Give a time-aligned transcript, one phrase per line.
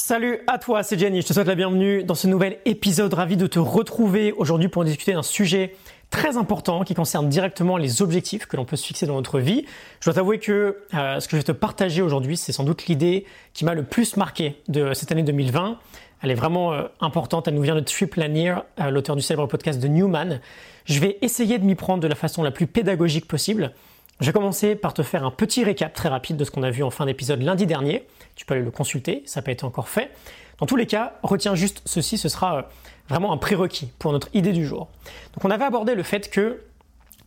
[0.00, 3.36] Salut à toi, c'est Jenny, je te souhaite la bienvenue dans ce nouvel épisode, ravi
[3.36, 5.74] de te retrouver aujourd'hui pour discuter d'un sujet
[6.08, 9.66] très important qui concerne directement les objectifs que l'on peut se fixer dans notre vie.
[9.98, 12.86] Je dois t'avouer que euh, ce que je vais te partager aujourd'hui, c'est sans doute
[12.86, 15.80] l'idée qui m'a le plus marqué de cette année 2020.
[16.22, 19.48] Elle est vraiment euh, importante, elle nous vient de Trip Lanier, euh, l'auteur du célèbre
[19.48, 20.40] podcast de Newman.
[20.84, 23.72] Je vais essayer de m'y prendre de la façon la plus pédagogique possible.
[24.20, 26.70] Je vais commencer par te faire un petit récap très rapide de ce qu'on a
[26.70, 28.04] vu en fin d'épisode lundi dernier.
[28.34, 30.10] Tu peux aller le consulter, ça n'a pas été encore fait.
[30.58, 32.62] Dans tous les cas, retiens juste ceci, ce sera euh,
[33.08, 34.88] vraiment un prérequis pour notre idée du jour.
[35.34, 36.64] Donc on avait abordé le fait que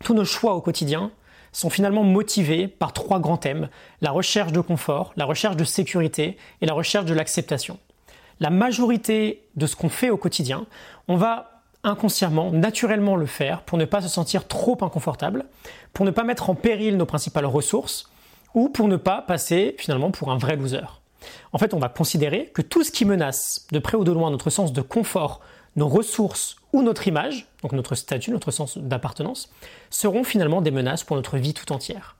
[0.03, 1.11] tous nos choix au quotidien
[1.53, 3.69] sont finalement motivés par trois grands thèmes,
[4.01, 7.79] la recherche de confort, la recherche de sécurité et la recherche de l'acceptation.
[8.41, 10.65] La majorité de ce qu'on fait au quotidien,
[11.07, 15.45] on va inconsciemment, naturellement le faire pour ne pas se sentir trop inconfortable,
[15.93, 18.09] pour ne pas mettre en péril nos principales ressources
[18.53, 21.01] ou pour ne pas passer finalement pour un vrai loser.
[21.53, 24.31] En fait, on va considérer que tout ce qui menace de près ou de loin
[24.31, 25.41] notre sens de confort,
[25.75, 29.51] nos ressources ou notre image, donc notre statut, notre sens d'appartenance,
[29.89, 32.15] seront finalement des menaces pour notre vie tout entière.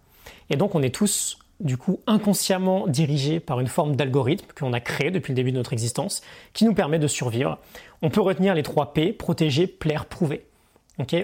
[0.50, 4.80] Et donc on est tous du coup inconsciemment dirigés par une forme d'algorithme qu'on a
[4.80, 6.22] créé depuis le début de notre existence,
[6.54, 7.60] qui nous permet de survivre.
[8.02, 10.46] On peut retenir les trois P, protéger, plaire, prouver.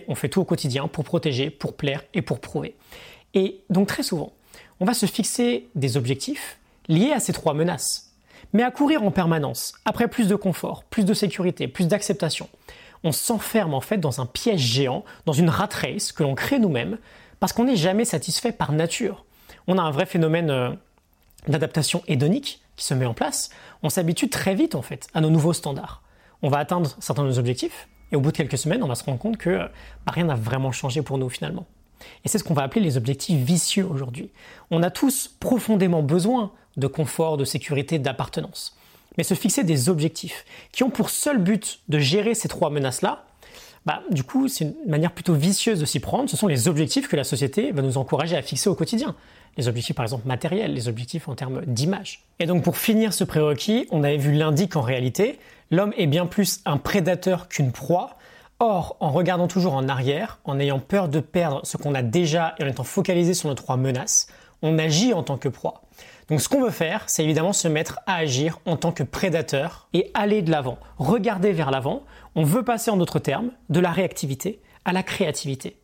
[0.07, 2.75] on fait tout au quotidien pour protéger, pour plaire et pour prouver.
[3.33, 4.33] Et donc très souvent,
[4.79, 8.13] on va se fixer des objectifs liés à ces trois menaces.
[8.53, 12.47] Mais à courir en permanence, après plus de confort, plus de sécurité, plus d'acceptation,
[13.03, 16.59] on s'enferme en fait dans un piège géant, dans une rat race que l'on crée
[16.59, 16.97] nous-mêmes,
[17.39, 19.25] parce qu'on n'est jamais satisfait par nature.
[19.67, 20.71] On a un vrai phénomène euh,
[21.47, 23.49] d'adaptation hédonique qui se met en place.
[23.83, 26.01] On s'habitue très vite en fait à nos nouveaux standards.
[26.41, 28.95] On va atteindre certains de nos objectifs, et au bout de quelques semaines, on va
[28.95, 29.57] se rendre compte que
[30.05, 31.65] bah, rien n'a vraiment changé pour nous finalement.
[32.23, 34.29] Et c'est ce qu'on va appeler les objectifs vicieux aujourd'hui.
[34.71, 38.77] On a tous profondément besoin de confort, de sécurité, d'appartenance.
[39.17, 43.25] Mais se fixer des objectifs qui ont pour seul but de gérer ces trois menaces-là,
[43.87, 46.29] bah, du coup, c'est une manière plutôt vicieuse de s'y prendre.
[46.29, 49.15] Ce sont les objectifs que la société va nous encourager à fixer au quotidien.
[49.55, 52.25] Les objectifs, par exemple, matériels, les objectifs en termes d'image.
[52.39, 55.39] Et donc, pour finir ce prérequis, on avait vu lundi qu'en réalité,
[55.71, 58.17] l'homme est bien plus un prédateur qu'une proie.
[58.59, 62.55] Or, en regardant toujours en arrière, en ayant peur de perdre ce qu'on a déjà
[62.59, 64.27] et en étant focalisé sur nos trois menaces,
[64.63, 65.83] on agit en tant que proie.
[66.29, 69.87] Donc ce qu'on veut faire, c'est évidemment se mettre à agir en tant que prédateur
[69.93, 72.03] et aller de l'avant, regarder vers l'avant.
[72.35, 75.77] On veut passer en d'autres termes de la réactivité à la créativité.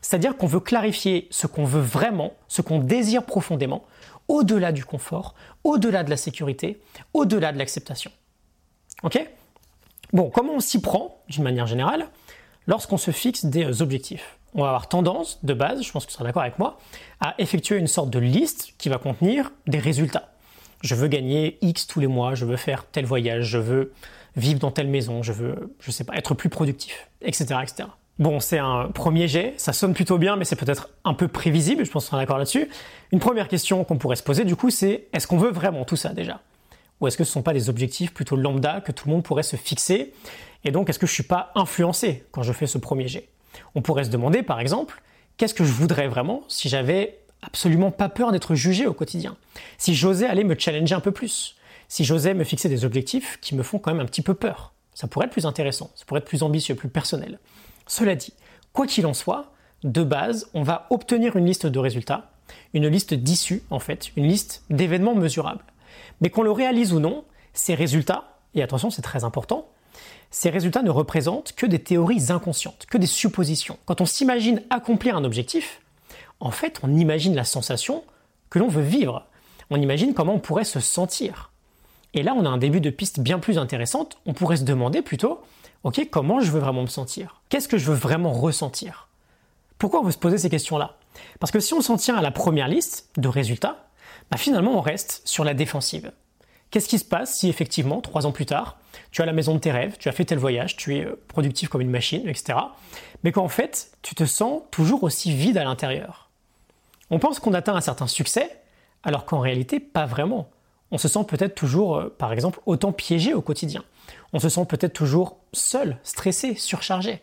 [0.00, 3.84] C'est-à-dire qu'on veut clarifier ce qu'on veut vraiment, ce qu'on désire profondément,
[4.28, 5.34] au-delà du confort,
[5.64, 6.80] au-delà de la sécurité,
[7.12, 8.10] au-delà de l'acceptation.
[9.02, 9.18] Ok?
[10.12, 12.08] Bon, comment on s'y prend, d'une manière générale,
[12.66, 14.38] lorsqu'on se fixe des objectifs?
[14.54, 16.78] On va avoir tendance, de base, je pense que tu seras d'accord avec moi,
[17.20, 20.32] à effectuer une sorte de liste qui va contenir des résultats.
[20.82, 23.92] Je veux gagner X tous les mois, je veux faire tel voyage, je veux
[24.36, 27.88] vivre dans telle maison, je veux, je sais pas, être plus productif, etc., etc.
[28.18, 31.84] Bon, c'est un premier jet, ça sonne plutôt bien, mais c'est peut-être un peu prévisible,
[31.86, 32.68] je pense qu'on est d'accord là-dessus.
[33.12, 35.96] Une première question qu'on pourrait se poser, du coup, c'est est-ce qu'on veut vraiment tout
[35.96, 36.40] ça déjà?
[37.00, 39.22] Ou est-ce que ce ne sont pas des objectifs plutôt lambda que tout le monde
[39.22, 40.12] pourrait se fixer?
[40.64, 43.28] Et donc, est-ce que je ne suis pas influencé quand je fais ce premier jet?
[43.74, 45.02] On pourrait se demander, par exemple,
[45.36, 49.36] qu'est-ce que je voudrais vraiment si j'avais absolument pas peur d'être jugé au quotidien?
[49.78, 51.56] Si j'osais aller me challenger un peu plus?
[51.88, 54.72] Si j'osais me fixer des objectifs qui me font quand même un petit peu peur?
[54.94, 57.38] Ça pourrait être plus intéressant, ça pourrait être plus ambitieux, plus personnel.
[57.86, 58.34] Cela dit,
[58.72, 59.52] quoi qu'il en soit,
[59.82, 62.32] de base, on va obtenir une liste de résultats,
[62.74, 65.64] une liste d'issues en fait, une liste d'événements mesurables.
[66.20, 67.24] Mais qu'on le réalise ou non,
[67.54, 69.69] ces résultats, et attention c'est très important,
[70.30, 73.78] ces résultats ne représentent que des théories inconscientes, que des suppositions.
[73.84, 75.80] Quand on s'imagine accomplir un objectif,
[76.38, 78.04] en fait on imagine la sensation
[78.48, 79.26] que l'on veut vivre.
[79.70, 81.50] On imagine comment on pourrait se sentir.
[82.14, 85.02] Et là on a un début de piste bien plus intéressante, on pourrait se demander
[85.02, 85.40] plutôt,
[85.84, 87.40] ok, comment je veux vraiment me sentir?
[87.48, 89.08] Qu'est-ce que je veux vraiment ressentir?
[89.78, 90.96] Pourquoi on veut se poser ces questions-là?
[91.38, 93.88] Parce que si on s'en tient à la première liste de résultats,
[94.30, 96.12] bah finalement on reste sur la défensive.
[96.70, 98.78] Qu'est-ce qui se passe si effectivement, trois ans plus tard,
[99.10, 101.20] tu as la maison de tes rêves, tu as fait tel voyage, tu es euh,
[101.28, 102.58] productif comme une machine, etc.
[103.24, 106.30] Mais qu'en fait, tu te sens toujours aussi vide à l'intérieur.
[107.10, 108.50] On pense qu'on atteint un certain succès,
[109.02, 110.50] alors qu'en réalité, pas vraiment
[110.90, 113.84] on se sent peut-être toujours, euh, par exemple, autant piégé au quotidien.
[114.32, 117.20] On se sent peut-être toujours seul, stressé, surchargé.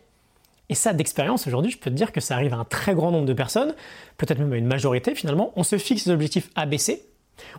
[0.70, 3.12] Et ça, d'expérience, aujourd'hui, je peux te dire que ça arrive à un très grand
[3.12, 3.74] nombre de personnes,
[4.18, 5.54] peut-être même à une majorité finalement.
[5.56, 7.06] On se fixe des objectifs ABC,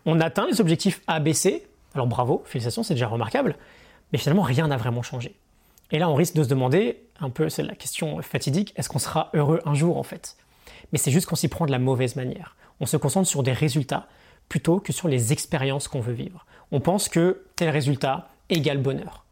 [0.04, 3.56] on atteint les objectifs ABC, alors bravo, félicitations, c'est déjà remarquable,
[4.12, 5.34] mais finalement, rien n'a vraiment changé.
[5.90, 8.98] Et là, on risque de se demander, un peu, c'est la question fatidique, est-ce qu'on
[8.98, 10.36] sera heureux un jour en fait?
[10.92, 12.56] Mais c'est juste qu'on s'y prend de la mauvaise manière.
[12.80, 14.06] On se concentre sur des résultats
[14.48, 16.46] plutôt que sur les expériences qu'on veut vivre.
[16.72, 19.24] On pense que tel résultat égale bonheur.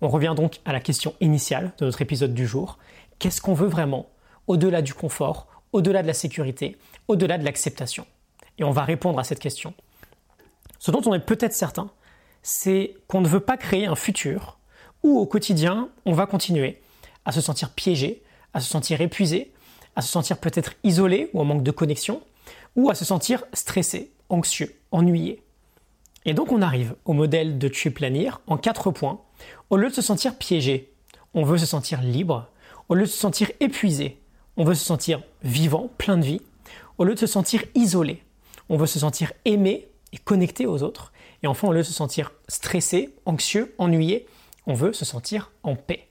[0.00, 2.78] On revient donc à la question initiale de notre épisode du jour.
[3.18, 4.08] Qu'est-ce qu'on veut vraiment?
[4.46, 6.76] Au-delà du confort, au-delà de la sécurité,
[7.08, 8.06] au-delà de l'acceptation
[8.58, 9.74] Et on va répondre à cette question.
[10.78, 11.90] Ce dont on est peut-être certain,
[12.42, 14.58] c'est qu'on ne veut pas créer un futur
[15.02, 16.80] où au quotidien, on va continuer
[17.24, 18.22] à se sentir piégé,
[18.54, 19.52] à se sentir épuisé,
[19.96, 22.22] à se sentir peut-être isolé ou en manque de connexion,
[22.76, 25.42] ou à se sentir stressé, anxieux, ennuyé.
[26.24, 29.20] Et donc on arrive au modèle de tuer planir en quatre points.
[29.70, 30.92] Au lieu de se sentir piégé,
[31.34, 32.48] on veut se sentir libre.
[32.88, 34.18] Au lieu de se sentir épuisé,
[34.56, 36.40] on veut se sentir vivant, plein de vie.
[36.98, 38.22] Au lieu de se sentir isolé,
[38.68, 41.11] on veut se sentir aimé et connecté aux autres.
[41.42, 44.26] Et enfin, au lieu de se sentir stressé, anxieux, ennuyé,
[44.66, 46.06] on veut se sentir en paix.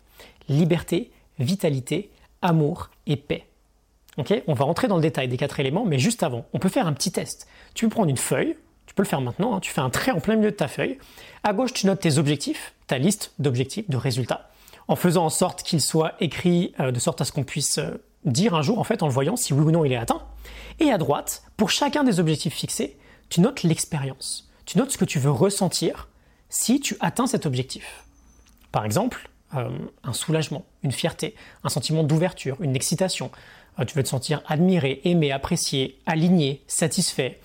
[0.50, 2.12] Liberté, vitalité,
[2.42, 3.46] amour et paix.
[4.48, 6.88] on va rentrer dans le détail des quatre éléments, mais juste avant, on peut faire
[6.88, 7.48] un petit test.
[7.74, 9.60] Tu peux prendre une feuille, tu peux le faire maintenant, hein.
[9.62, 10.98] tu fais un trait en plein milieu de ta feuille.
[11.44, 14.50] À gauche, tu notes tes objectifs, ta liste d'objectifs, de résultats,
[14.88, 18.04] en faisant en sorte qu'ils soient écrits euh, de sorte à ce qu'on puisse euh,
[18.26, 20.24] dire un jour, en fait, en le voyant, si oui ou non il est atteint.
[20.80, 22.98] Et à droite, pour chacun des objectifs fixés,
[23.30, 24.51] tu notes l'expérience.
[24.66, 26.10] Tu notes ce que tu veux ressentir
[26.50, 28.04] si tu atteins cet objectif.
[28.72, 29.70] Par exemple, euh,
[30.04, 33.32] un soulagement, une fierté, un sentiment d'ouverture, une excitation.
[33.88, 37.40] tu veux te sentir admiré, aimé, apprécié, aligné, satisfait,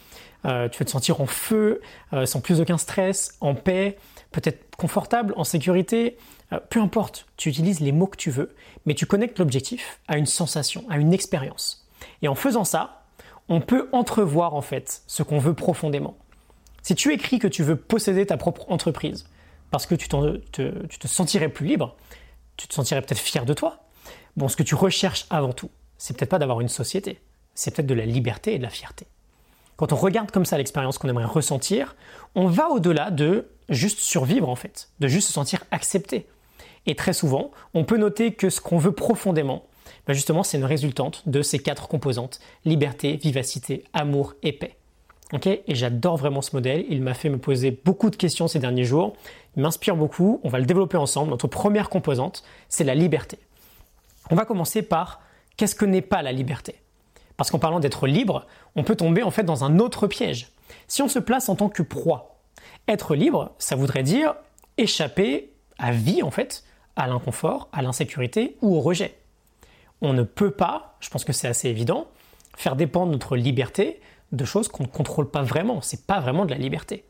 [0.47, 1.81] euh, tu vas te sentir en feu,
[2.13, 3.99] euh, sans plus aucun stress, en paix,
[4.31, 6.17] peut-être confortable, en sécurité.
[6.53, 8.55] Euh, peu importe, tu utilises les mots que tu veux,
[8.85, 11.87] mais tu connectes l'objectif à une sensation, à une expérience.
[12.23, 13.03] Et en faisant ça,
[13.49, 16.17] on peut entrevoir en fait ce qu'on veut profondément.
[16.87, 19.27] Si tu écris que tu veux posséder ta propre entreprise,
[19.73, 21.97] parce que tu, te, sentirais plus libre,
[22.57, 23.81] tu te sentirais peut-être fier de toi.
[24.37, 25.69] Bon, ce que tu recherches avant tout,
[25.99, 27.21] c'est peut-être pas d'avoir une société,
[27.57, 29.09] c'est peut-être de la liberté et de la fierté.
[29.75, 31.97] Quand on regarde comme ça l'expérience qu'on aimerait ressentir,
[32.37, 36.29] on va au-delà de juste survivre en fait, de juste se sentir accepté.
[36.87, 39.67] Et très souvent, on peut noter que ce qu'on veut profondément,
[40.07, 44.77] ben justement, c'est une résultante de ces quatre composantes liberté, vivacité, amour et paix.
[45.33, 46.85] Et j'adore vraiment ce modèle.
[46.89, 49.15] Il m'a fait me poser beaucoup de questions ces derniers jours.
[49.57, 50.41] Il m'inspire beaucoup.
[50.45, 51.31] On va le développer ensemble.
[51.31, 53.39] Notre première composante, c'est la liberté.
[54.31, 55.21] On va commencer par
[55.57, 56.77] qu'est-ce que n'est pas la liberté?
[57.37, 58.47] Parce qu'en parlant d'être libre,
[58.77, 60.53] on peut tomber en fait dans un autre piège.
[60.89, 62.39] Si on se place en tant que proie,
[62.89, 64.35] être libre, ça voudrait dire
[64.79, 66.65] échapper à vie en fait,
[66.95, 69.19] à l'inconfort, à l'insécurité ou au rejet.
[70.01, 72.07] On ne peut pas, je pense que c'est assez évident,
[72.57, 74.01] faire dépendre notre liberté
[74.33, 75.81] de choses qu'on ne contrôle pas vraiment.
[75.81, 77.05] C'est pas vraiment de la liberté.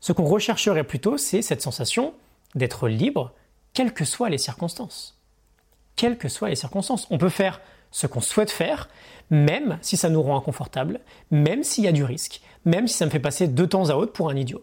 [0.00, 2.14] Ce qu'on rechercherait plutôt, c'est cette sensation
[2.54, 3.32] d'être libre,
[3.74, 5.18] quelles que soient les circonstances.
[5.96, 7.06] Quelles que soient les circonstances.
[7.10, 7.60] On peut faire
[7.90, 8.88] ce qu'on souhaite faire,
[9.30, 13.04] même si ça nous rend inconfortable, même s'il y a du risque, même si ça
[13.04, 14.62] me fait passer de temps à autre pour un idiot.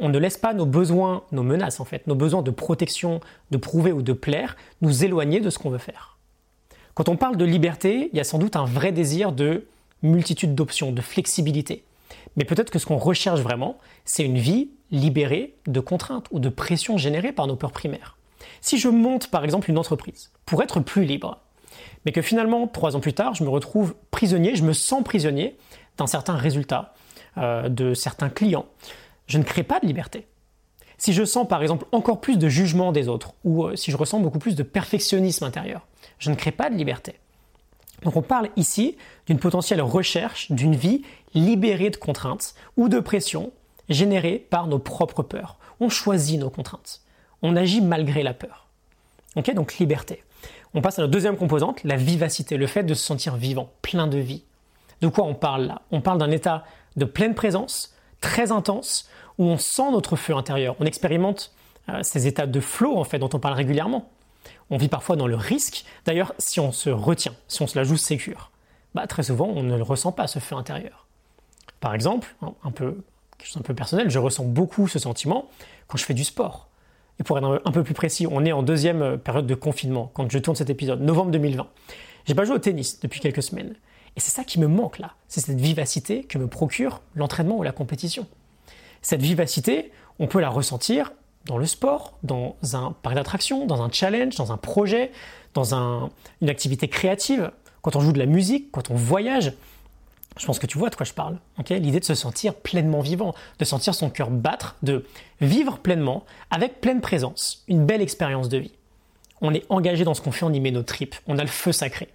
[0.00, 3.20] on ne laisse pas nos besoins, nos menaces en fait, nos besoins de protection,
[3.50, 6.18] de prouver ou de plaire, nous éloigner de ce qu'on veut faire.
[6.94, 9.66] Quand on parle de liberté, il y a sans doute un vrai désir de
[10.02, 11.84] multitude d'options, de flexibilité.
[12.36, 16.48] Mais peut-être que ce qu'on recherche vraiment, c'est une vie libérée de contraintes ou de
[16.48, 18.16] pressions générées par nos peurs primaires.
[18.60, 21.40] Si je monte par exemple une entreprise pour être plus libre,
[22.04, 25.56] mais que finalement, trois ans plus tard, je me retrouve prisonnier, je me sens prisonnier
[25.96, 26.94] d'un certain résultat,
[27.38, 28.66] euh, de certains clients.
[29.26, 30.26] Je ne crée pas de liberté.
[30.98, 33.96] Si je sens par exemple encore plus de jugement des autres, ou euh, si je
[33.96, 35.86] ressens beaucoup plus de perfectionnisme intérieur,
[36.18, 37.14] je ne crée pas de liberté.
[38.04, 38.96] Donc on parle ici
[39.26, 41.02] d'une potentielle recherche d'une vie
[41.34, 43.52] libérée de contraintes ou de pression
[43.88, 45.58] générées par nos propres peurs.
[45.80, 47.00] On choisit nos contraintes.
[47.42, 48.66] On agit malgré la peur.
[49.36, 50.22] Ok, donc liberté.
[50.74, 54.06] On passe à la deuxième composante, la vivacité, le fait de se sentir vivant, plein
[54.06, 54.44] de vie.
[55.00, 55.82] De quoi on parle là?
[55.90, 56.64] On parle d'un état
[56.96, 59.08] de pleine présence, très intense,
[59.38, 60.76] où on sent notre feu intérieur.
[60.80, 61.52] On expérimente
[61.88, 64.10] euh, ces états de flow en fait dont on parle régulièrement.
[64.70, 65.84] On vit parfois dans le risque.
[66.06, 68.50] D'ailleurs, si on se retient, si on se la joue sécure,
[68.94, 71.06] bah, très souvent on ne le ressent pas ce feu intérieur.
[71.80, 73.04] Par exemple, un peu
[73.38, 75.50] quelque chose un peu personnel, je ressens beaucoup ce sentiment
[75.86, 76.68] quand je fais du sport.
[77.20, 80.10] Et pour être un peu plus précis, on est en deuxième euh, période de confinement
[80.14, 81.68] quand je tourne cet épisode, novembre 2020.
[82.24, 83.74] J'ai pas joué au tennis depuis quelques semaines.
[84.16, 85.14] Et c'est ça qui me manque là.
[85.28, 88.26] C'est cette vivacité que me procure l'entraînement ou la compétition.
[89.02, 91.12] Cette vivacité, on peut la ressentir
[91.46, 95.12] dans le sport, dans un parc d'attraction, dans un challenge, dans un projet,
[95.52, 97.50] dans une activité créative,
[97.82, 99.52] quand on joue de la musique, quand on voyage.
[100.36, 101.38] Je pense que tu vois de quoi je parle.
[101.70, 105.06] L'idée de se sentir pleinement vivant, de sentir son cœur battre, de
[105.40, 108.72] vivre pleinement, avec pleine présence, une belle expérience de vie.
[109.40, 111.48] On est engagé dans ce qu'on fait, on y met nos tripes, on a le
[111.48, 112.08] feu sacré.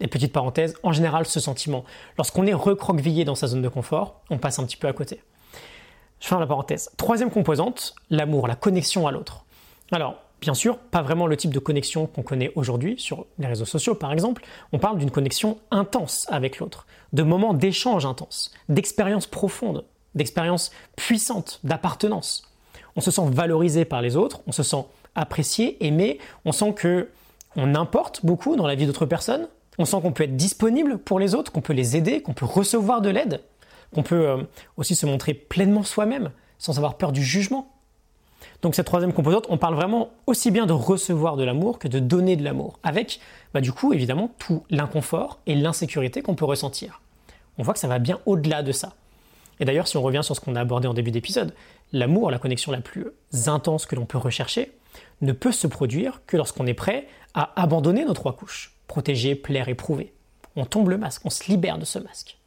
[0.00, 1.84] Et petite parenthèse, en général, ce sentiment,
[2.18, 5.20] lorsqu'on est recroquevillé dans sa zone de confort, on passe un petit peu à côté.
[6.24, 6.88] Je ferme la parenthèse.
[6.96, 9.44] Troisième composante, l'amour, la connexion à l'autre.
[9.92, 13.66] Alors, bien sûr, pas vraiment le type de connexion qu'on connaît aujourd'hui sur les réseaux
[13.66, 14.42] sociaux, par exemple.
[14.72, 21.60] On parle d'une connexion intense avec l'autre, de moments d'échange intense, d'expériences profondes, d'expériences puissantes,
[21.62, 22.50] d'appartenance.
[22.96, 27.10] On se sent valorisé par les autres, on se sent apprécié, aimé, on sent que
[27.54, 31.18] on importe beaucoup dans la vie d'autres personnes, on sent qu'on peut être disponible pour
[31.18, 33.42] les autres, qu'on peut les aider, qu'on peut recevoir de l'aide
[33.94, 34.42] qu'on peut euh,
[34.76, 37.70] aussi se montrer pleinement soi-même sans avoir peur du jugement.
[38.62, 41.98] Donc cette troisième composante, on parle vraiment aussi bien de recevoir de l'amour que de
[41.98, 43.20] donner de l'amour, avec
[43.52, 47.00] bah, du coup évidemment tout l'inconfort et l'insécurité qu'on peut ressentir.
[47.58, 48.94] On voit que ça va bien au-delà de ça.
[49.60, 51.54] Et d'ailleurs, si on revient sur ce qu'on a abordé en début d'épisode,
[51.92, 53.06] l'amour, la connexion la plus
[53.46, 54.72] intense que l'on peut rechercher,
[55.20, 59.68] ne peut se produire que lorsqu'on est prêt à abandonner nos trois couches, protéger, plaire,
[59.68, 60.12] éprouver.
[60.56, 62.38] On tombe le masque, on se libère de ce masque.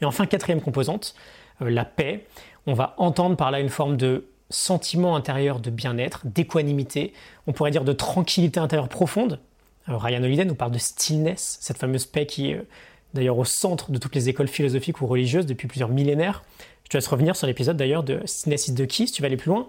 [0.00, 1.14] Et enfin, quatrième composante,
[1.62, 2.26] euh, la paix.
[2.66, 7.12] On va entendre par là une forme de sentiment intérieur de bien-être, d'équanimité,
[7.46, 9.40] on pourrait dire de tranquillité intérieure profonde.
[9.86, 12.66] Ryan Holiday nous parle de stillness, cette fameuse paix qui est euh,
[13.14, 16.44] d'ailleurs au centre de toutes les écoles philosophiques ou religieuses depuis plusieurs millénaires.
[16.84, 19.26] Je te laisse revenir sur l'épisode d'ailleurs de Stillness is the key si tu vas
[19.26, 19.68] aller plus loin.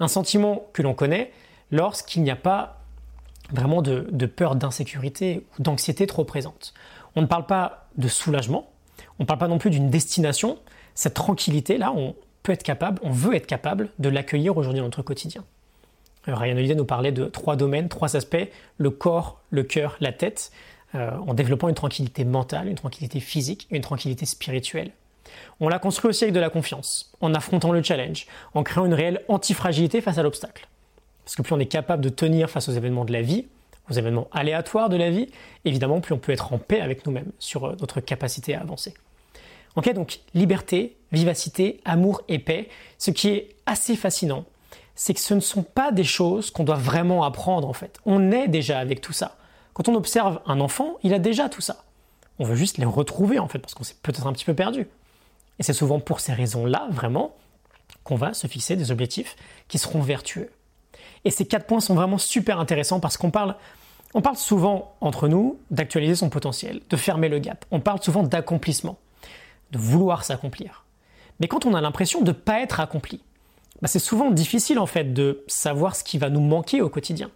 [0.00, 1.32] Un sentiment que l'on connaît
[1.70, 2.82] lorsqu'il n'y a pas
[3.50, 6.74] vraiment de, de peur d'insécurité ou d'anxiété trop présente.
[7.16, 8.70] On ne parle pas de soulagement,
[9.18, 10.58] on ne parle pas non plus d'une destination.
[10.94, 15.02] Cette tranquillité-là, on peut être capable, on veut être capable de l'accueillir aujourd'hui dans notre
[15.02, 15.44] quotidien.
[16.28, 20.12] Euh, Ryan Holiday nous parlait de trois domaines, trois aspects, le corps, le cœur, la
[20.12, 20.52] tête,
[20.94, 24.92] euh, en développant une tranquillité mentale, une tranquillité physique une tranquillité spirituelle.
[25.60, 28.94] On l'a construit aussi avec de la confiance, en affrontant le challenge, en créant une
[28.94, 30.66] réelle antifragilité face à l'obstacle.
[31.24, 33.46] Parce que plus on est capable de tenir face aux événements de la vie,
[33.90, 35.28] aux événements aléatoires de la vie,
[35.64, 38.94] évidemment, plus on peut être en paix avec nous-mêmes sur euh, notre capacité à avancer.
[39.76, 42.68] Ok, donc liberté, vivacité, amour et paix.
[42.98, 44.44] Ce qui est assez fascinant,
[44.94, 48.00] c'est que ce ne sont pas des choses qu'on doit vraiment apprendre en fait.
[48.04, 49.36] On est déjà avec tout ça.
[49.72, 51.84] Quand on observe un enfant, il a déjà tout ça.
[52.40, 54.88] On veut juste les retrouver en fait parce qu'on s'est peut-être un petit peu perdu.
[55.60, 57.36] Et c'est souvent pour ces raisons-là, vraiment,
[58.02, 59.36] qu'on va se fixer des objectifs
[59.68, 60.50] qui seront vertueux.
[61.24, 63.56] Et ces quatre points sont vraiment super intéressants parce qu'on parle,
[64.14, 67.64] on parle souvent entre nous d'actualiser son potentiel, de fermer le gap.
[67.70, 68.98] On parle souvent d'accomplissement,
[69.72, 70.84] de vouloir s'accomplir.
[71.40, 73.20] Mais quand on a l'impression de ne pas être accompli,
[73.80, 77.30] bah, c'est souvent difficile en fait de savoir ce qui va nous manquer au quotidien.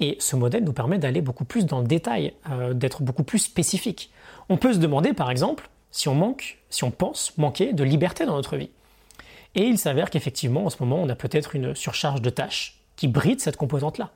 [0.00, 3.38] Et ce modèle nous permet d'aller beaucoup plus dans le détail, euh, d'être beaucoup plus
[3.38, 4.10] spécifique.
[4.48, 8.26] On peut se demander par exemple si on manque, si on pense manquer de liberté
[8.26, 8.70] dans notre vie.
[9.54, 13.08] Et il s'avère qu'effectivement en ce moment on a peut-être une surcharge de tâches, qui
[13.08, 14.10] bride cette composante-là.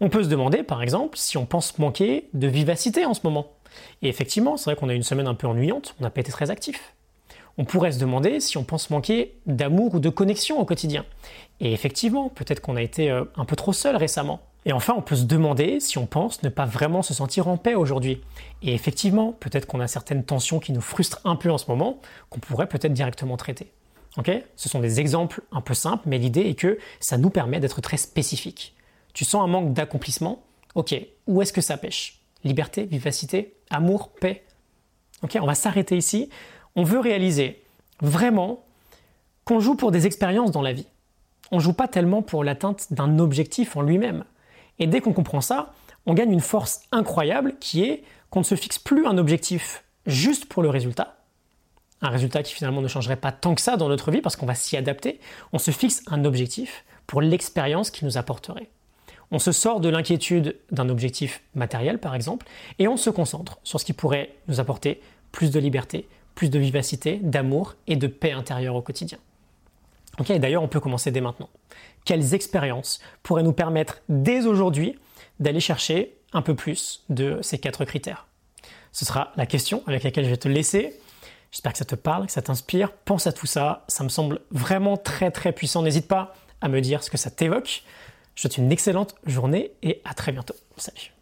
[0.00, 3.52] On peut se demander, par exemple, si on pense manquer de vivacité en ce moment.
[4.02, 6.32] Et effectivement, c'est vrai qu'on a une semaine un peu ennuyante, on n'a pas été
[6.32, 6.92] très actif.
[7.56, 11.04] On pourrait se demander si on pense manquer d'amour ou de connexion au quotidien.
[11.60, 14.40] Et effectivement, peut-être qu'on a été euh, un peu trop seul récemment.
[14.64, 17.56] Et enfin, on peut se demander si on pense ne pas vraiment se sentir en
[17.56, 18.22] paix aujourd'hui.
[18.60, 22.00] Et effectivement, peut-être qu'on a certaines tensions qui nous frustrent un peu en ce moment,
[22.28, 23.70] qu'on pourrait peut-être directement traiter.
[24.56, 27.80] Ce sont des exemples un peu simples, mais l'idée est que ça nous permet d'être
[27.80, 28.74] très spécifiques.
[29.12, 30.42] Tu sens un manque d'accomplissement
[30.74, 30.94] Ok,
[31.26, 32.20] où est-ce que ça pêche?
[32.44, 34.44] Liberté, vivacité, amour, paix
[35.22, 36.28] Ok, on va s'arrêter ici.
[36.74, 37.62] On veut réaliser
[38.00, 38.64] vraiment
[39.44, 40.86] qu'on joue pour des expériences dans la vie.
[41.50, 44.24] On ne joue pas tellement pour l'atteinte d'un objectif en lui-même.
[44.78, 45.72] Et dès qu'on comprend ça,
[46.04, 50.46] on gagne une force incroyable qui est qu'on ne se fixe plus un objectif juste
[50.46, 51.16] pour le résultat,
[52.06, 54.46] un résultat qui finalement ne changerait pas tant que ça dans notre vie parce qu'on
[54.46, 55.20] va s'y adapter,
[55.52, 58.68] on se fixe un objectif pour l'expérience qu'il nous apporterait.
[59.30, 62.46] On se sort de l'inquiétude d'un objectif matériel par exemple
[62.78, 65.00] et on se concentre sur ce qui pourrait nous apporter
[65.32, 69.18] plus de liberté, plus de vivacité, d'amour et de paix intérieure au quotidien.
[70.18, 71.50] Ok, d'ailleurs on peut commencer dès maintenant.
[72.04, 74.98] Quelles expériences pourraient nous permettre dès aujourd'hui
[75.40, 78.26] d'aller chercher un peu plus de ces quatre critères?
[78.92, 80.98] Ce sera la question avec laquelle je vais te laisser.
[81.56, 82.92] J'espère que ça te parle, que ça t'inspire.
[82.92, 83.86] Pense à tout ça.
[83.88, 85.80] Ça me semble vraiment très très puissant.
[85.80, 87.82] N'hésite pas à me dire ce que ça t'évoque.
[88.34, 90.54] Je te souhaite une excellente journée et à très bientôt.
[90.76, 91.15] Salut.